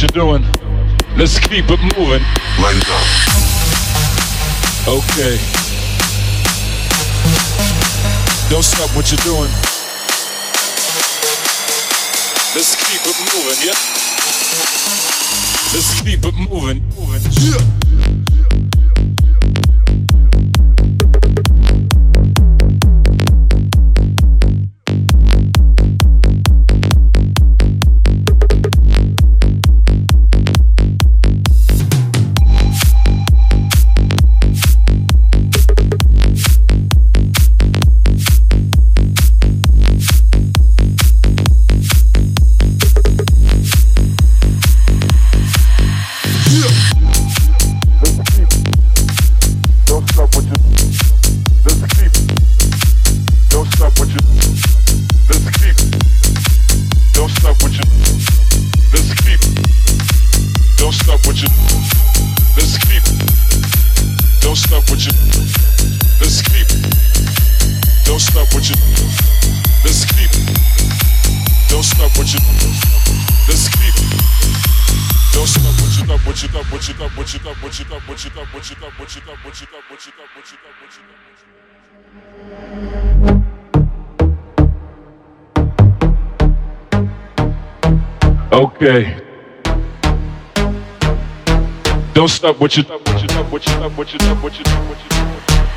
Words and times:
what 0.00 0.14
you're 0.14 0.24
doing. 0.24 0.42
Let's 1.16 1.40
keep 1.40 1.64
it 1.68 1.80
moving. 1.98 2.22
Light 2.62 2.76
it 2.76 2.88
up. 2.88 3.06
Okay. 4.86 5.38
Don't 8.48 8.62
stop 8.62 8.94
what 8.94 9.10
you're 9.10 9.18
doing. 9.26 9.50
Let's 12.54 12.76
keep 12.76 13.02
it 13.02 13.18
moving, 13.34 13.58
yeah? 13.66 13.74
Let's 15.74 16.00
keep 16.00 16.24
it 16.24 16.34
moving. 16.48 16.82
moving. 16.96 17.32
Yeah. 17.42 17.77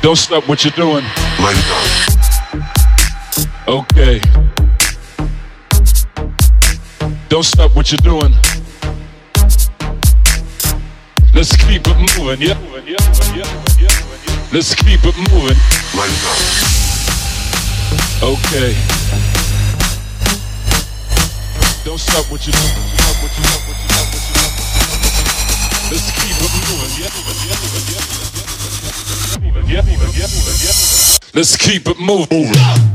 Don't 0.02 0.16
stop 0.16 0.48
what 0.48 0.64
you're 0.64 0.72
doing. 0.72 1.04
Light 1.38 1.56
it 1.56 1.70
up. 1.70 1.86
Okay. 3.68 4.20
Don't 7.28 7.44
stop 7.44 7.76
what 7.76 7.92
you're 7.92 7.98
doing. 7.98 8.34
Let's 11.32 11.54
keep 11.54 11.86
it 11.86 11.96
moving, 12.18 12.42
yeah? 12.42 12.58
Let's 14.52 14.74
keep 14.74 15.04
it 15.04 15.16
moving. 15.30 15.58
Light 15.94 16.10
it 16.10 16.24
up. 16.26 16.38
Okay. 18.26 18.74
Don't 21.84 22.00
stop 22.00 22.26
what 22.28 22.44
you're 22.44 22.58
doing. 22.58 22.74
Let's 25.92 26.10
keep 26.18 26.36
it 26.42 26.52
moving. 26.66 26.90
Yeah, 26.98 27.06
yeah, 27.06 27.38
yeah, 27.46 27.54
yeah, 27.54 27.78
yeah, 27.86 28.02
yeah, 28.02 29.46
yeah. 29.46 29.52
Let's 31.34 31.56
keep 31.56 31.88
it 31.88 31.98
moving. 31.98 32.91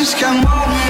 Getanzt, 0.00 0.14
als 0.14 0.16
gäb's 0.16 0.89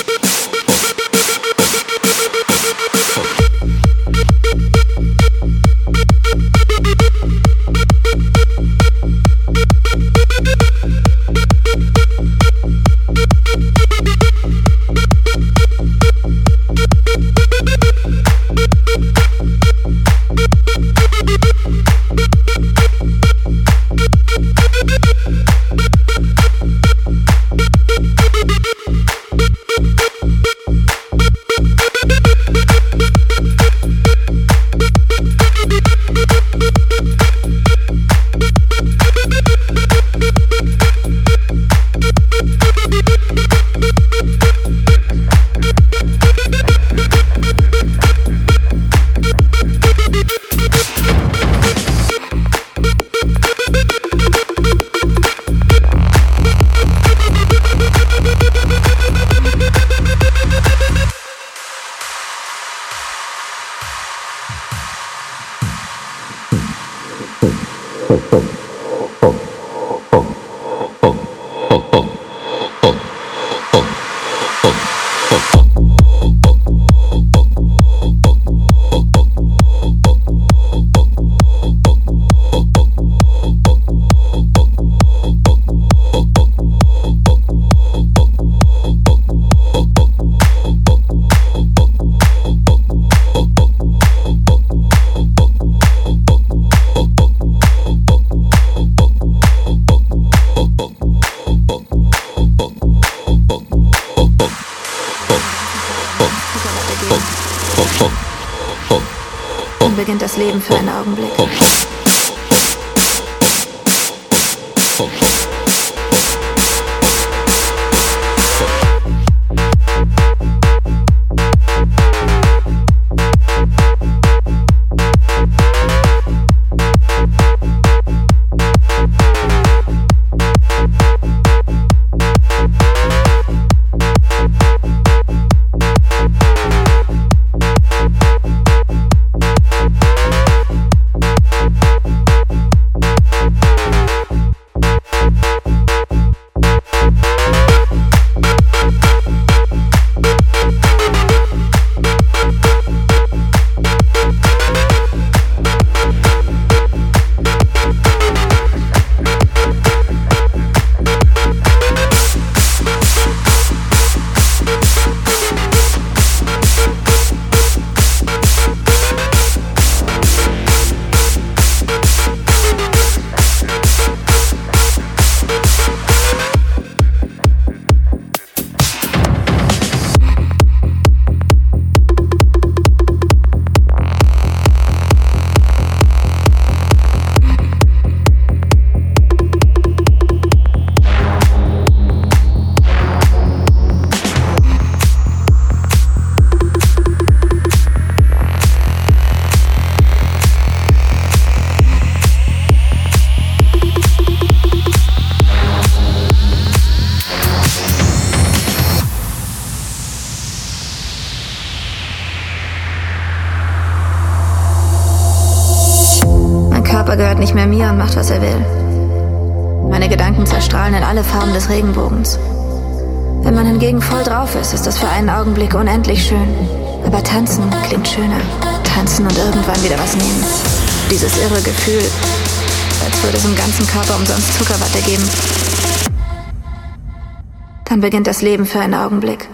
beginnt 238.01 238.27
das 238.27 238.41
Leben 238.41 238.65
für 238.65 238.79
einen 238.79 238.95
Augenblick. 238.95 239.47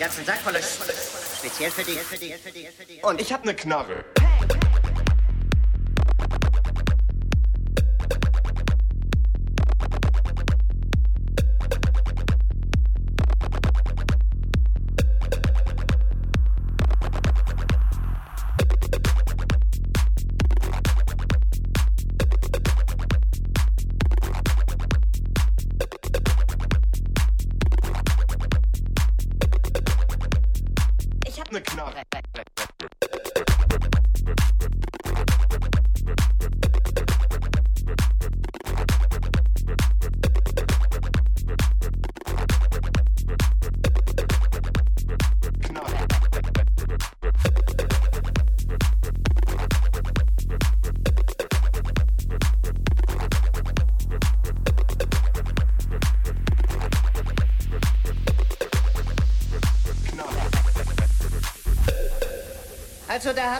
ganzen 0.00 0.24
Sack 0.24 0.38
voller 0.38 0.60
Speziell 0.62 1.70
für 1.70 1.84
dich. 1.84 3.04
Und 3.04 3.20
ich 3.20 3.32
habe 3.32 3.44
eine 3.44 3.54
Knarre. 3.54 4.04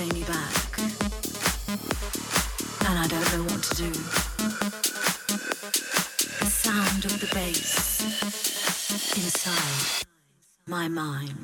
And 0.00 0.06
I 2.86 3.06
don't 3.08 3.32
know 3.32 3.42
what 3.52 3.62
to 3.64 3.74
do. 3.74 3.90
The 6.38 6.46
sound 6.46 7.04
of 7.04 7.18
the 7.20 7.26
bass 7.34 8.00
inside 9.16 10.06
my 10.68 10.86
mind. 10.86 11.37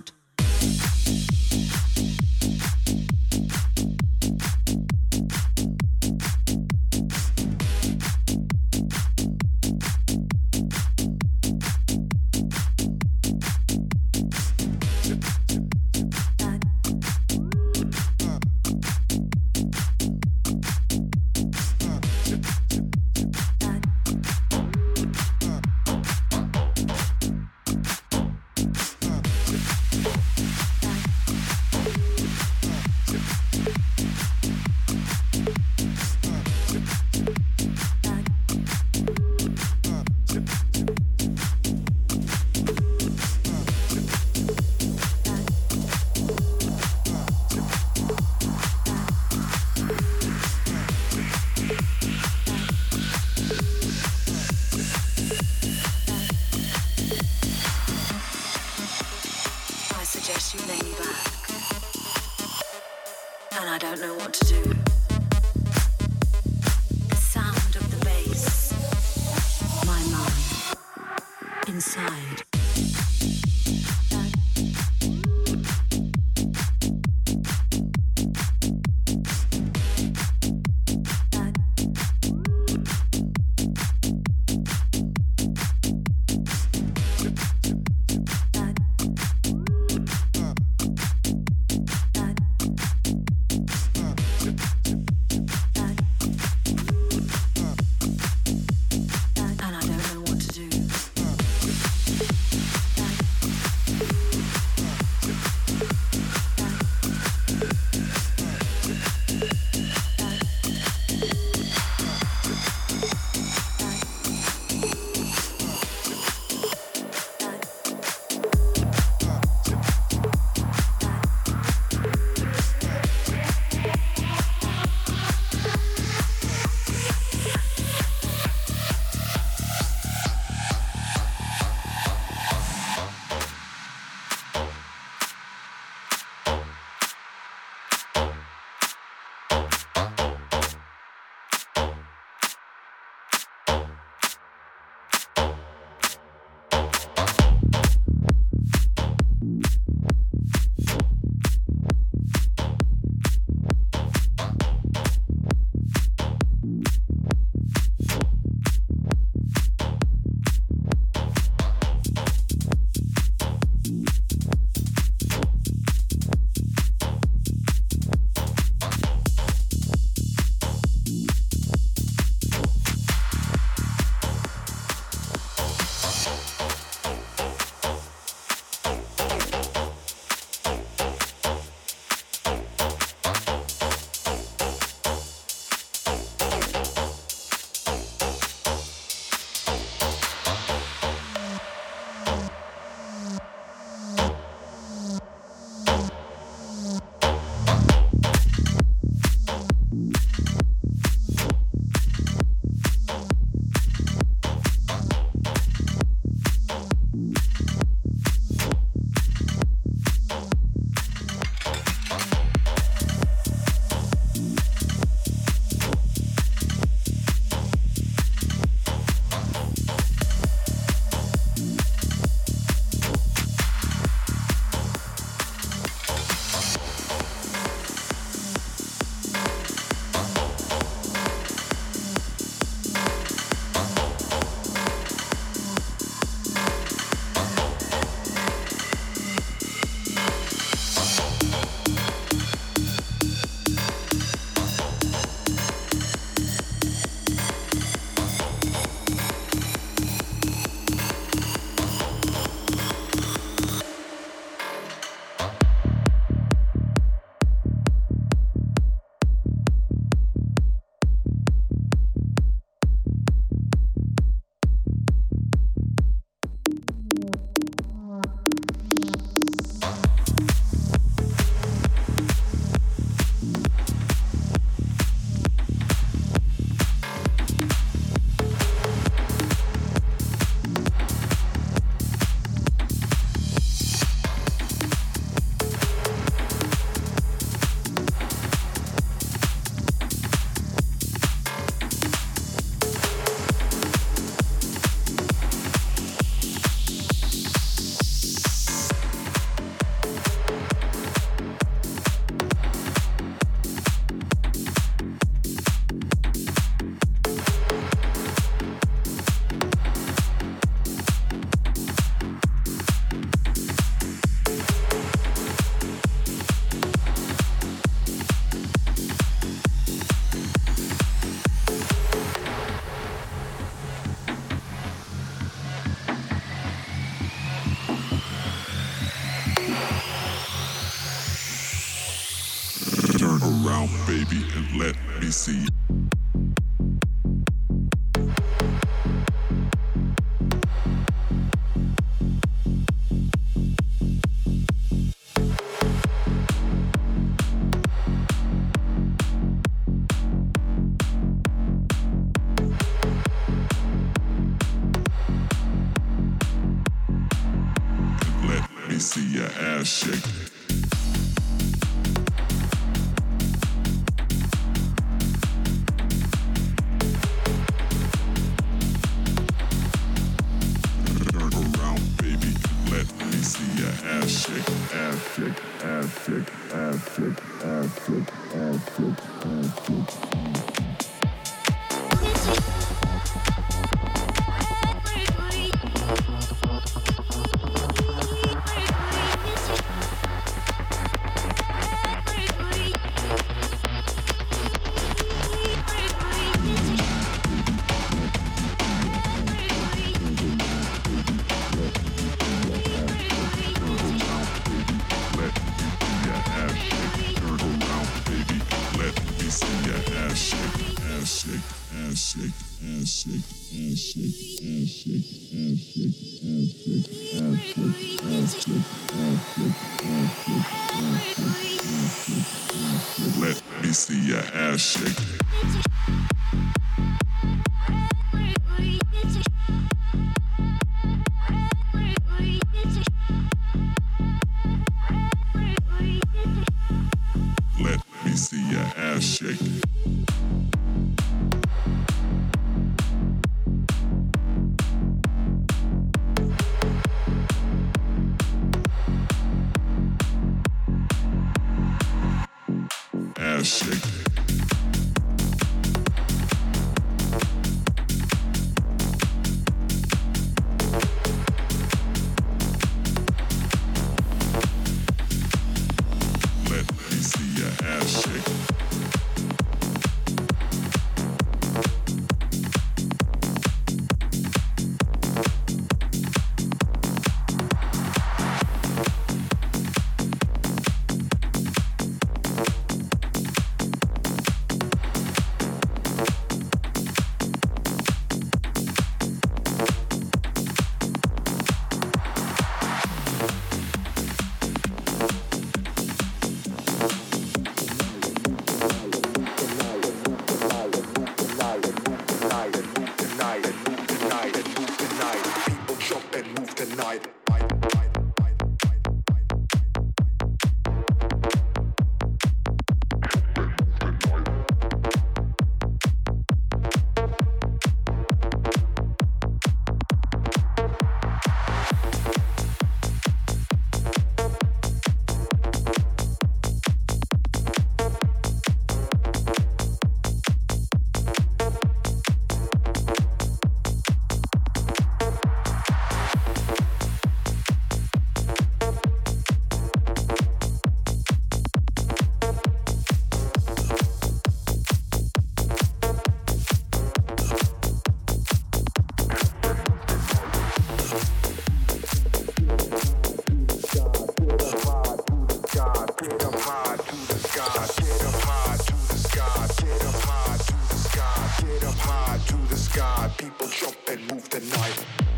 jump 563.85 564.09
and 564.09 564.33
move 564.33 564.49
the 564.49 564.61
night. 564.61 565.34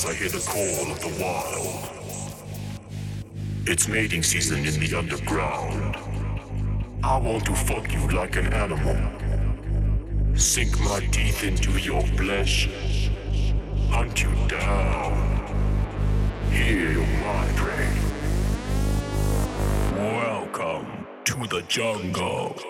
Darkness, 0.00 0.06
I 0.06 0.14
hear 0.14 0.28
the 0.28 0.40
call 0.46 0.92
of 0.92 1.00
the 1.00 1.22
wild. 1.22 1.90
It's 3.66 3.88
mating 3.88 4.22
season 4.22 4.66
in 4.66 4.80
the 4.80 4.96
underground. 4.96 5.96
I 7.02 7.18
want 7.18 7.44
to 7.46 7.54
fuck 7.54 7.92
you 7.92 8.08
like 8.08 8.36
an 8.36 8.52
animal. 8.52 8.96
Sink 10.34 10.78
my 10.80 11.00
teeth 11.12 11.44
into 11.44 11.72
your 11.78 12.02
flesh. 12.02 12.68
Hunt 13.90 14.22
you 14.22 14.32
down. 14.48 15.38
Hear 16.50 16.98
my 17.24 17.46
prey. 17.56 17.88
Welcome 19.96 21.06
to 21.24 21.46
the 21.48 21.62
jungle. 21.68 22.69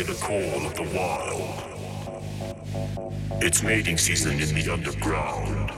Hear 0.00 0.14
the 0.14 0.20
call 0.20 0.66
of 0.66 0.74
the 0.74 0.82
wild. 0.96 1.62
It's 3.42 3.62
mating 3.62 3.98
season 3.98 4.40
in 4.40 4.54
the 4.54 4.72
underground. 4.72 5.70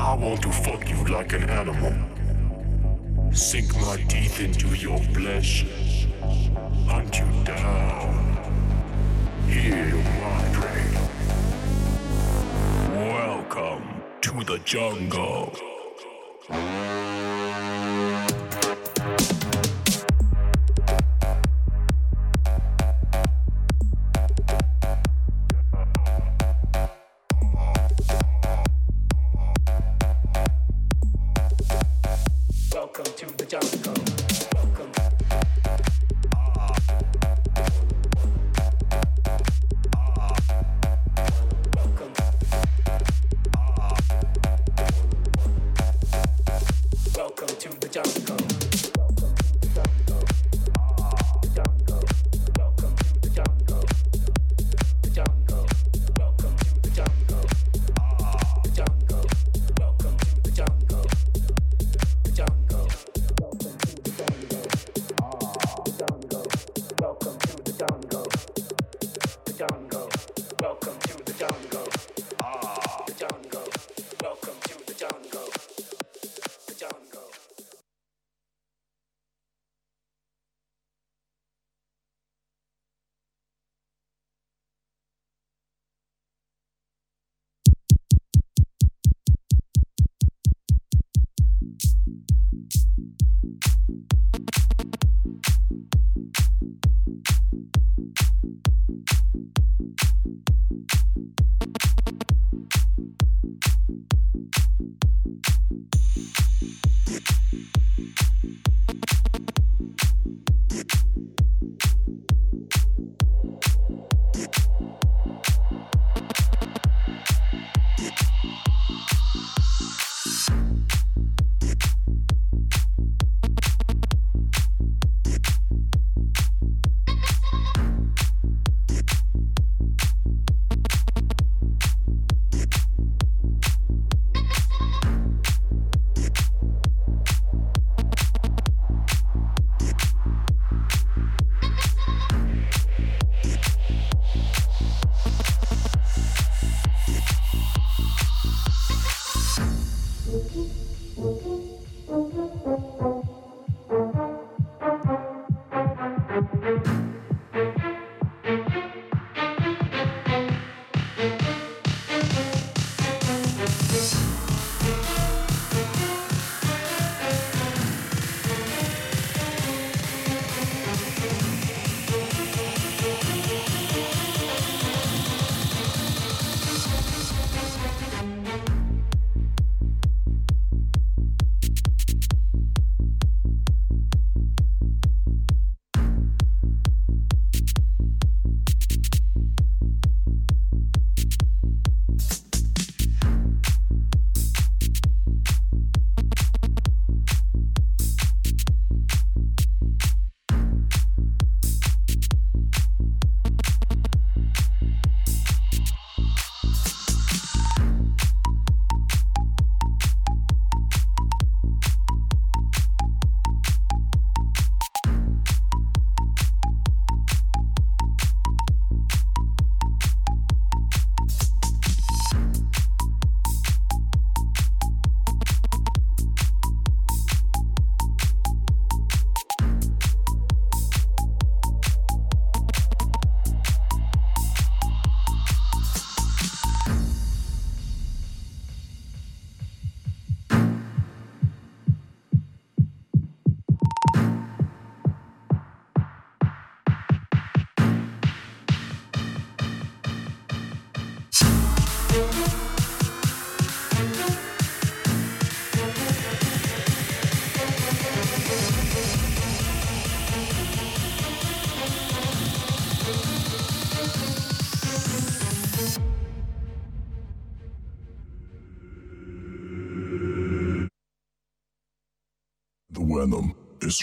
I 0.00 0.14
want 0.14 0.42
to 0.42 0.50
fuck 0.50 0.88
you 0.88 1.04
like 1.04 1.32
an 1.32 1.48
animal. 1.48 1.94
Sink 3.32 3.74
my 3.76 3.96
teeth 4.08 4.40
into 4.40 4.68
your 4.74 4.98
flesh. 5.14 5.64
Hunt 6.88 7.18
you 7.20 7.44
down. 7.44 8.12
Hear 9.46 9.94
my 10.24 10.42
prey. 10.52 10.90
Welcome 12.90 14.02
to 14.22 14.44
the 14.44 14.58
jungle. 14.64 15.61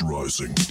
Rising. 0.01 0.68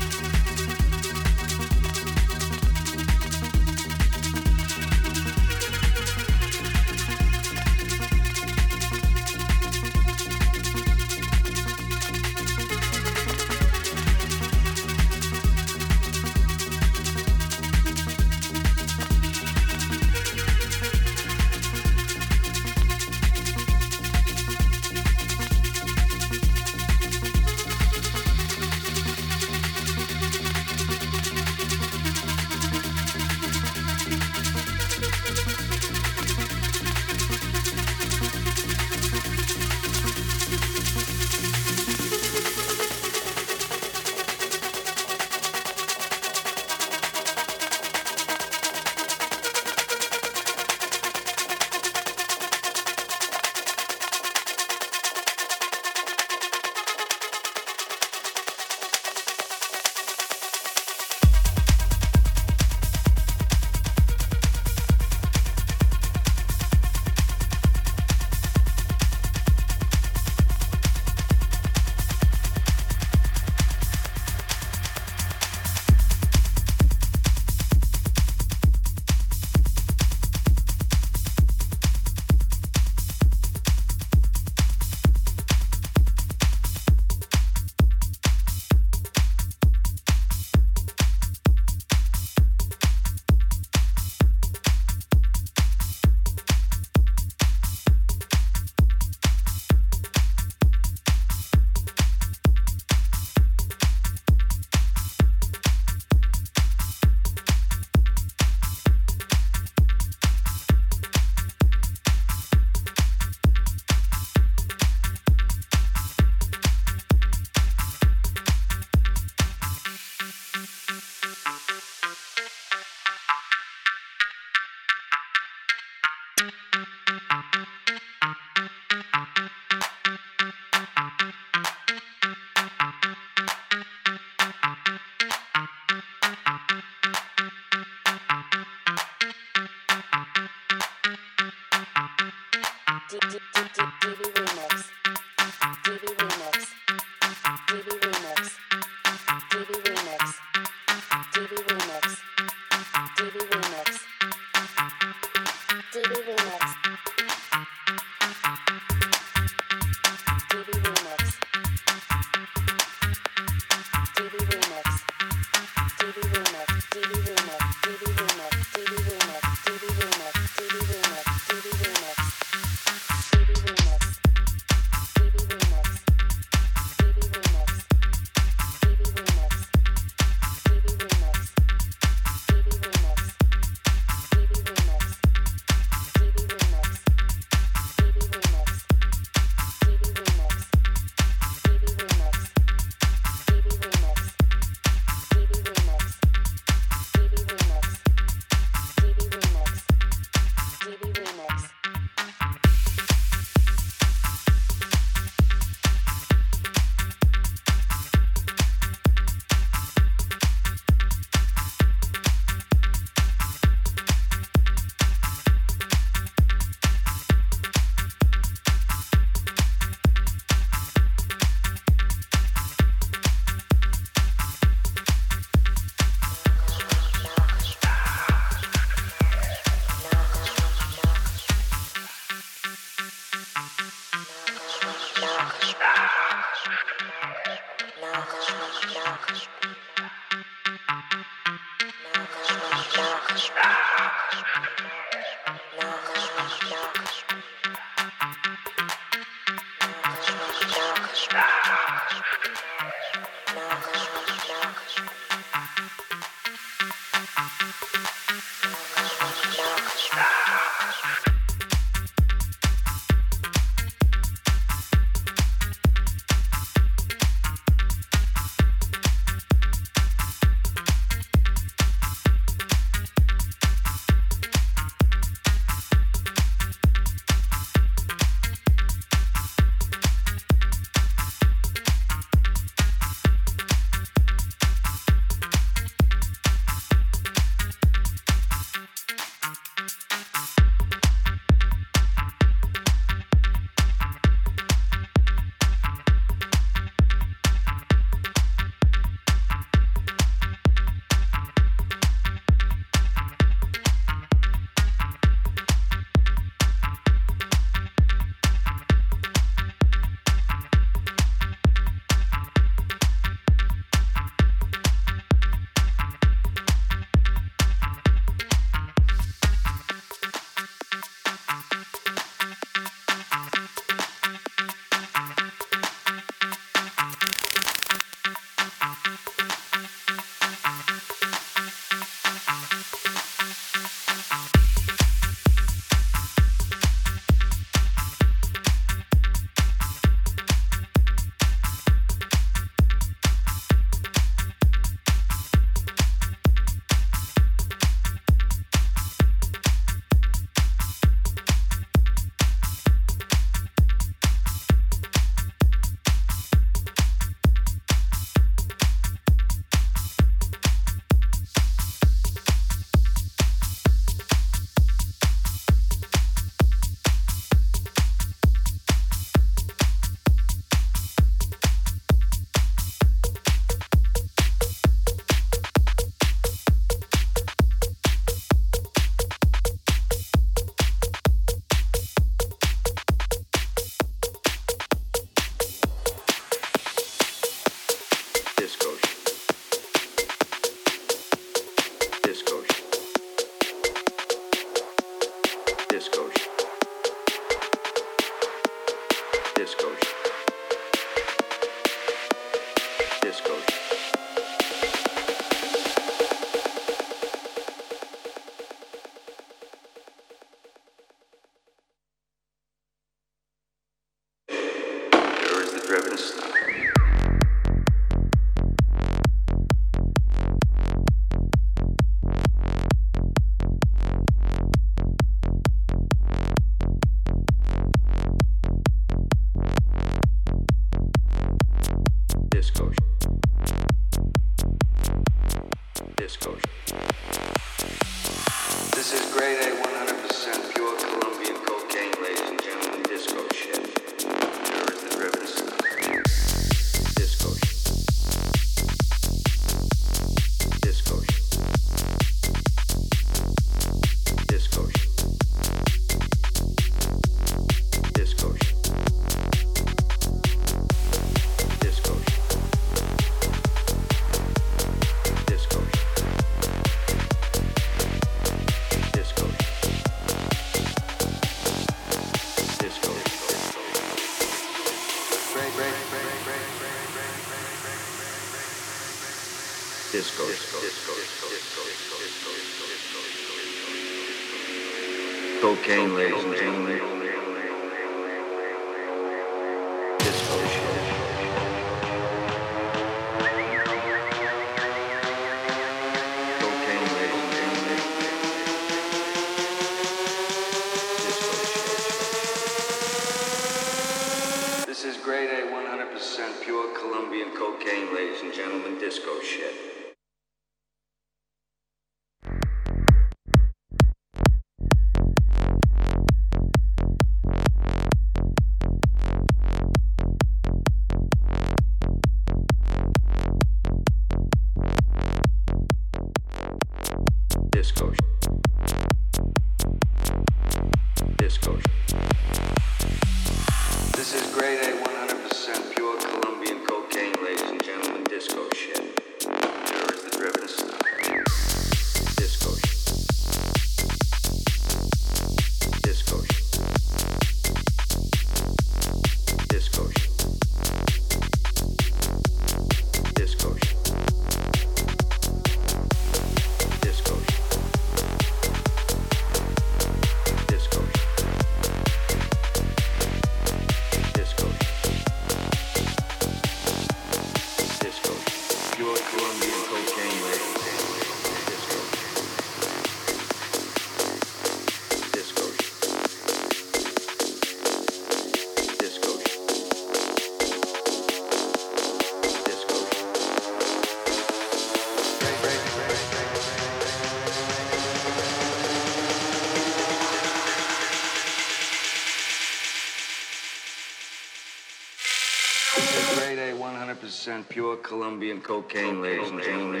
Pure 597.71 597.95
Colombian 597.95 598.59
cocaine, 598.59 599.21
ladies 599.21 599.49
and 599.49 599.63
gentlemen. 599.63 600.00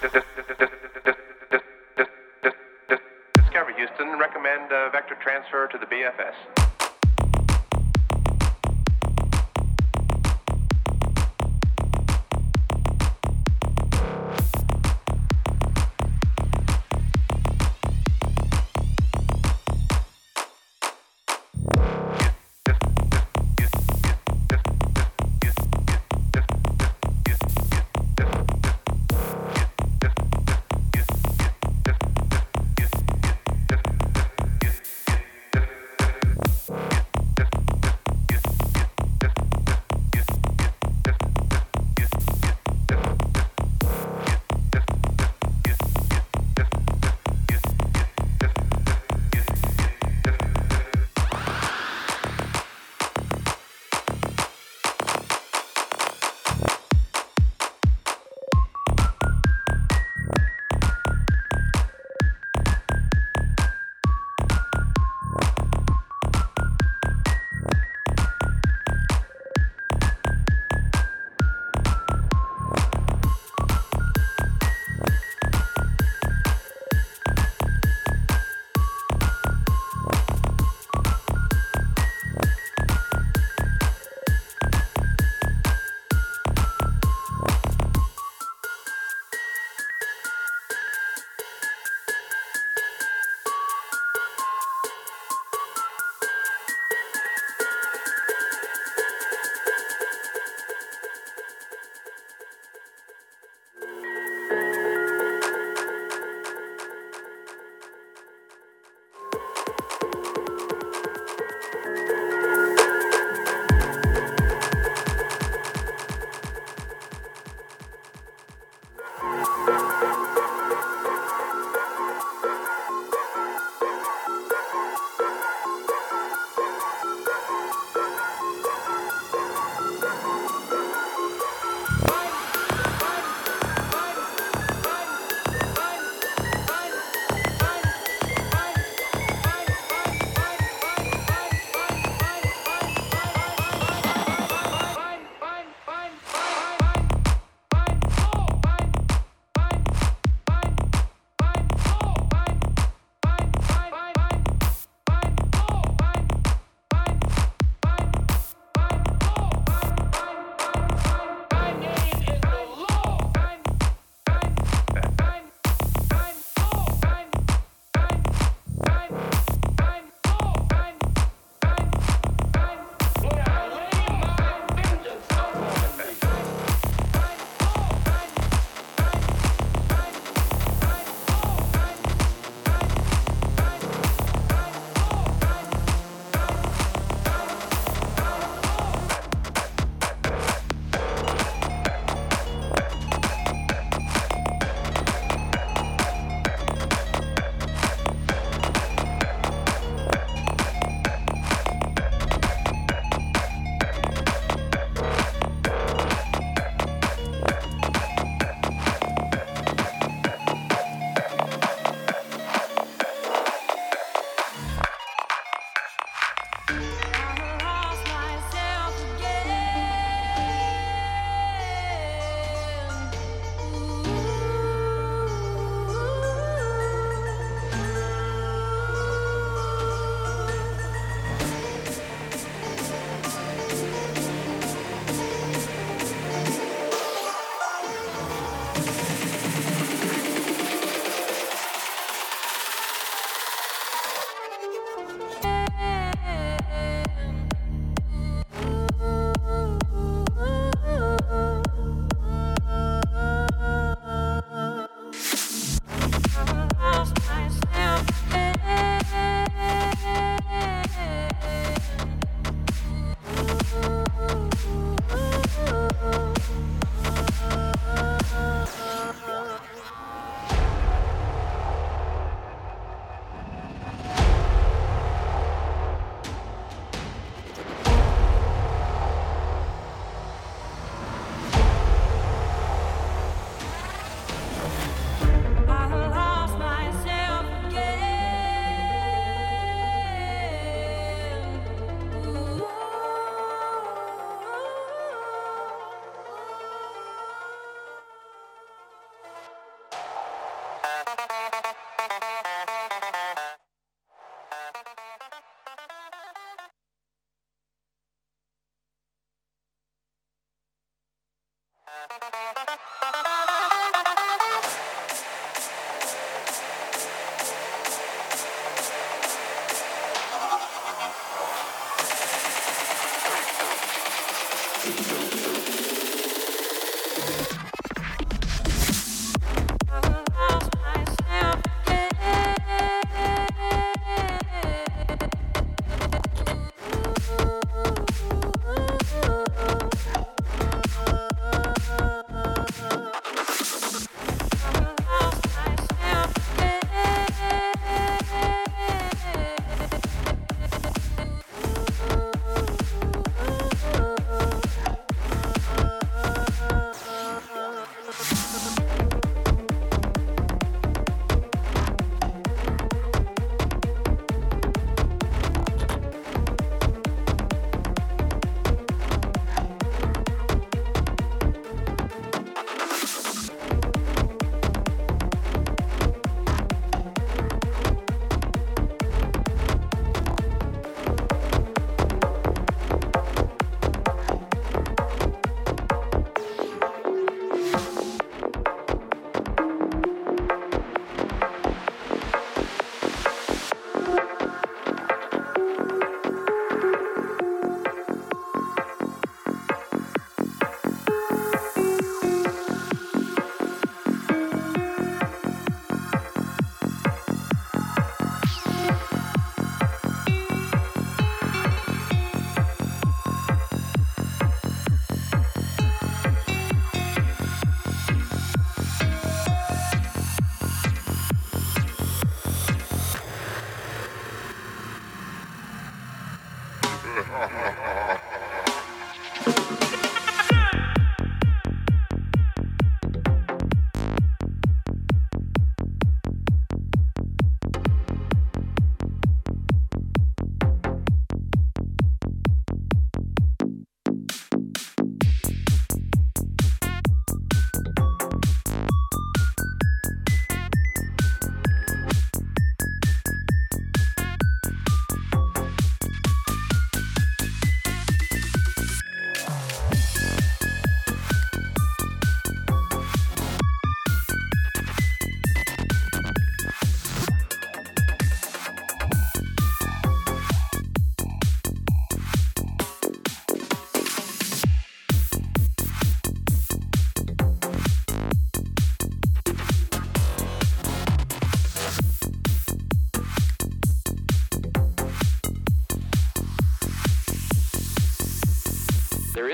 Discover 0.00 0.24
Houston. 3.76 4.18
Recommend 4.18 4.72
uh, 4.72 4.88
vector 4.90 5.14
transfer 5.20 5.68
to 5.68 5.76
the 5.76 5.84
BFS. 5.86 6.59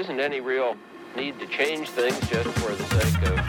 Isn't 0.07 0.21
any 0.21 0.41
real 0.41 0.77
need 1.17 1.37
to 1.41 1.47
change 1.49 1.89
things 1.89 2.17
just 2.31 2.49
for 2.61 2.73
the 2.73 2.85
sake 2.85 3.29
of. 3.29 3.46